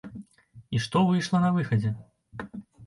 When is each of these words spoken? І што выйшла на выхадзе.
І 0.77 0.81
што 0.87 0.97
выйшла 1.11 1.43
на 1.47 1.53
выхадзе. 1.59 1.91